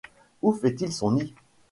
[0.41, 1.35] Où fait-il son nid?